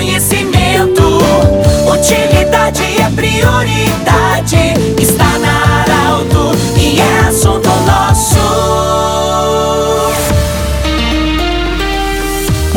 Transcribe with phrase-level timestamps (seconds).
[0.00, 0.39] conhecimento.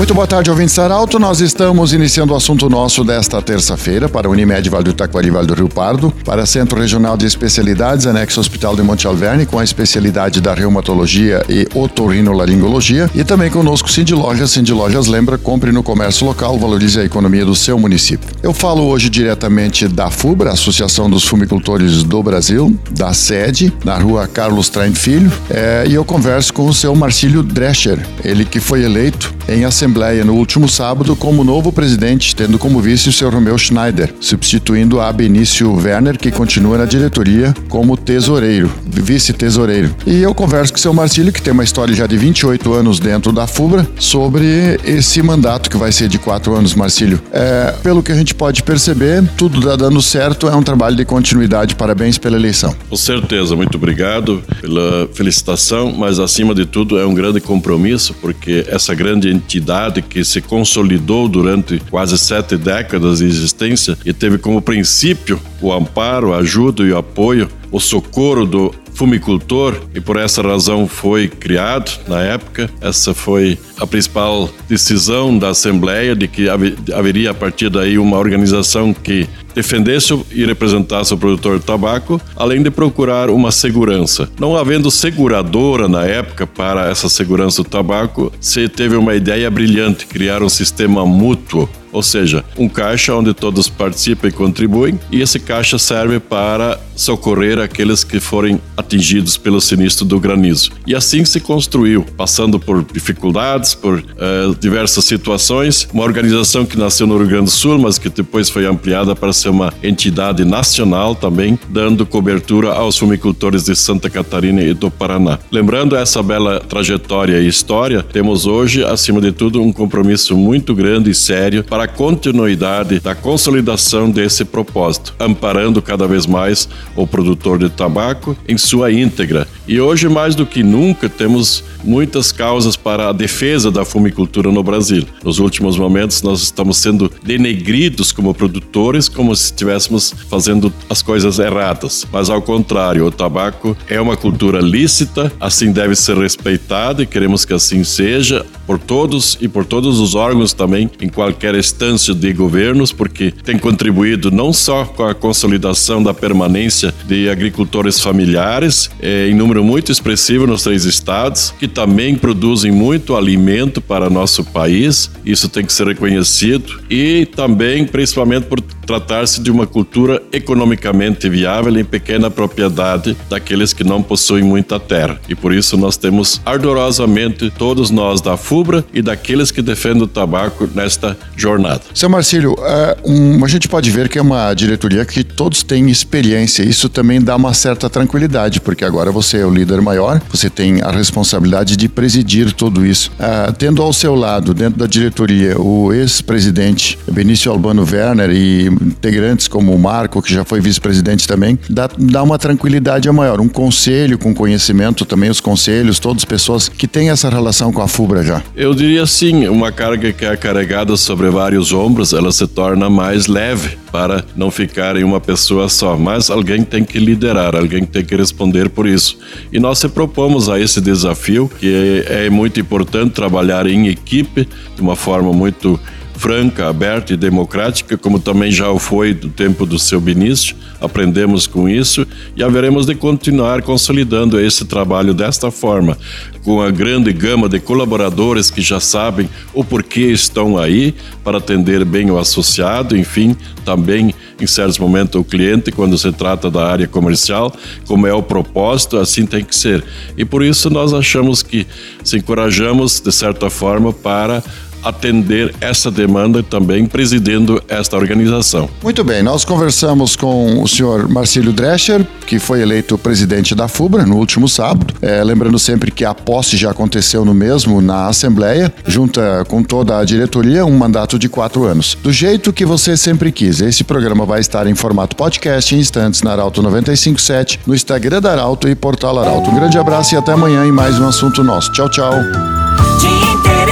[0.03, 1.17] Muito boa tarde, ouvintes Arauto.
[1.17, 5.53] Nós estamos iniciando o assunto nosso desta terça-feira para Unimed Vale do Itaquari Vale do
[5.53, 10.41] Rio Pardo, para Centro Regional de Especialidades, anexo Hospital de Monte Alverne, com a especialidade
[10.41, 14.51] da reumatologia e otorrinolaringologia, e também conosco Cindy Lojas.
[14.51, 18.29] Cindy Lojas lembra, compre no comércio local, valorize a economia do seu município.
[18.43, 24.27] Eu falo hoje diretamente da FUBRA, Associação dos Fumicultores do Brasil, da sede, na rua
[24.27, 28.83] Carlos Traem Filho, é, e eu converso com o seu Marcílio Drescher, ele que foi
[28.83, 33.57] eleito em Assembleia no último sábado como novo presidente, tendo como vice o seu Romeu
[33.57, 39.95] Schneider, substituindo a Benício Werner, que continua na diretoria como tesoureiro, vice-tesoureiro.
[40.05, 42.99] E eu converso com o seu Marcílio, que tem uma história já de 28 anos
[42.99, 47.21] dentro da FUBRA, sobre esse mandato que vai ser de quatro anos, Marcílio.
[47.31, 51.05] É, pelo que a gente pode perceber, tudo está dando certo, é um trabalho de
[51.05, 51.75] continuidade.
[51.75, 52.75] Parabéns pela eleição.
[52.89, 58.65] Com certeza, muito obrigado pela felicitação, mas acima de tudo é um grande compromisso, porque
[58.67, 64.61] essa grande entidade que se consolidou durante quase sete décadas de existência e teve como
[64.61, 70.41] princípio o amparo, a ajuda e o apoio, o socorro do fumicultor e por essa
[70.41, 72.69] razão foi criado na época.
[72.79, 76.47] Essa foi a principal decisão da Assembleia de que
[76.93, 82.61] haveria a partir daí uma organização que defendesse e representasse o produtor de tabaco, além
[82.61, 84.29] de procurar uma segurança.
[84.39, 90.05] Não havendo seguradora na época para essa segurança do tabaco, se teve uma ideia brilhante,
[90.05, 95.39] criar um sistema mútuo ou seja, um caixa onde todos participam e contribuem, e esse
[95.39, 100.71] caixa serve para socorrer aqueles que forem atingidos pelo sinistro do granizo.
[100.85, 107.07] E assim se construiu, passando por dificuldades, por uh, diversas situações, uma organização que nasceu
[107.07, 111.15] no Rio Grande do Sul, mas que depois foi ampliada para ser uma entidade nacional
[111.15, 115.39] também, dando cobertura aos fumicultores de Santa Catarina e do Paraná.
[115.51, 121.11] Lembrando essa bela trajetória e história, temos hoje, acima de tudo, um compromisso muito grande
[121.11, 127.59] e sério para a continuidade da consolidação desse propósito, amparando cada vez mais o produtor
[127.59, 129.45] de tabaco em sua íntegra.
[129.67, 134.63] E hoje, mais do que nunca, temos muitas causas para a defesa da fumicultura no
[134.63, 135.05] Brasil.
[135.23, 141.37] Nos últimos momentos, nós estamos sendo denegridos como produtores, como se estivéssemos fazendo as coisas
[141.37, 142.07] erradas.
[142.13, 147.43] Mas, ao contrário, o tabaco é uma cultura lícita, assim deve ser respeitado e queremos
[147.43, 152.31] que assim seja por todos e por todos os órgãos também, em qualquer instância de
[152.33, 159.27] governos, porque tem contribuído não só com a consolidação da permanência de agricultores familiares, é,
[159.27, 165.09] em número muito expressivo nos três estados, que também produzem muito alimento para nosso país,
[165.25, 171.77] isso tem que ser reconhecido, e também, principalmente por tratar-se de uma cultura economicamente viável
[171.77, 175.19] em pequena propriedade daqueles que não possuem muita terra.
[175.27, 180.07] E por isso nós temos ardorosamente todos nós da FUBRA e daqueles que defendem o
[180.07, 181.81] tabaco nesta jornada.
[181.91, 185.89] Seu Marcílio, é, um, a gente pode ver que é uma diretoria que todos têm
[185.89, 186.61] experiência.
[186.61, 190.83] Isso também dá uma certa tranquilidade, porque agora você é o líder maior, você tem
[190.83, 193.11] a responsabilidade de presidir tudo isso.
[193.17, 199.47] É, tendo ao seu lado, dentro da diretoria, o ex-presidente Benício Albano Werner e integrantes
[199.47, 203.41] como o Marco, que já foi vice-presidente também, dá, dá uma tranquilidade maior.
[203.41, 207.87] Um conselho com conhecimento também, os conselhos, todas pessoas que têm essa relação com a
[207.87, 208.42] FUBRA já.
[208.55, 213.25] Eu diria sim, uma carga que é carregada sobre vários ombros, ela se torna mais
[213.25, 215.97] leve para não ficar em uma pessoa só.
[215.97, 219.17] Mas alguém tem que liderar, alguém tem que responder por isso.
[219.51, 224.47] E nós se propomos a esse desafio, que é, é muito importante trabalhar em equipe
[224.75, 225.79] de uma forma muito
[226.15, 230.55] franca, aberta e democrática, como também já foi do tempo do seu ministro.
[230.79, 232.05] Aprendemos com isso
[232.35, 235.97] e haveremos de continuar consolidando esse trabalho desta forma,
[236.43, 240.93] com a grande gama de colaboradores que já sabem o porquê estão aí
[241.23, 246.51] para atender bem o associado, enfim, também em certos momentos o cliente quando se trata
[246.51, 247.53] da área comercial,
[247.87, 249.83] como é o propósito, assim tem que ser.
[250.17, 251.65] E por isso nós achamos que
[252.03, 254.43] se encorajamos de certa forma para
[254.83, 258.69] atender essa demanda também presidindo esta organização.
[258.81, 264.05] Muito bem, nós conversamos com o senhor Marcílio Drescher, que foi eleito presidente da FUBRA
[264.05, 264.93] no último sábado.
[265.01, 269.97] É, lembrando sempre que a posse já aconteceu no mesmo, na Assembleia, junta com toda
[269.97, 271.97] a diretoria, um mandato de quatro anos.
[272.01, 273.61] Do jeito que você sempre quis.
[273.61, 278.31] Esse programa vai estar em formato podcast em instantes na Arauto 957, no Instagram da
[278.31, 279.49] Arauto e Portal Arauto.
[279.49, 281.71] Um grande abraço e até amanhã em mais um assunto nosso.
[281.71, 282.13] Tchau, tchau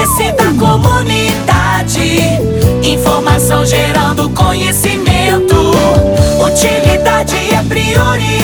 [0.01, 2.39] crescer da comunidade.
[2.83, 5.55] Informação gerando conhecimento.
[6.43, 8.40] Utilidade é prioridade.